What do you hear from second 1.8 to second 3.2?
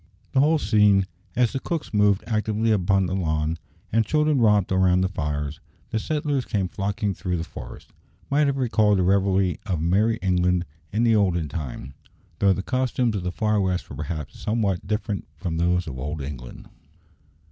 moved actively about upon the